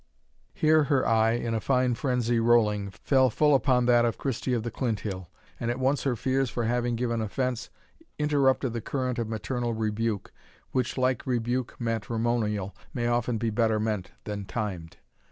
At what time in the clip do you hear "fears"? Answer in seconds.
6.15-6.49